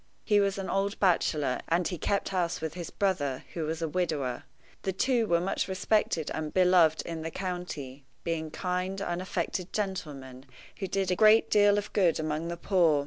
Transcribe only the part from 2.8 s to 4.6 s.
brother, who was a widower.